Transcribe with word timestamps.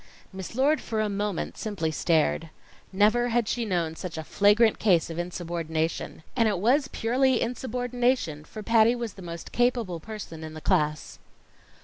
Miss 0.33 0.55
Lord 0.55 0.81
for 0.81 0.99
a 0.99 1.09
moment 1.09 1.59
simply 1.59 1.91
stared. 1.91 2.49
Never 2.91 3.27
had 3.29 3.47
she 3.47 3.65
known 3.65 3.95
such 3.95 4.17
a 4.17 4.23
flagrant 4.23 4.79
case 4.79 5.11
of 5.11 5.19
insubordination. 5.19 6.23
And 6.35 6.47
it 6.47 6.57
was 6.57 6.87
purely 6.87 7.39
insubordination, 7.39 8.45
for 8.45 8.63
Patty 8.63 8.95
was 8.95 9.13
the 9.13 9.21
most 9.21 9.51
capable 9.51 9.99
person 9.99 10.43
in 10.43 10.55
the 10.55 10.59
class. 10.59 11.19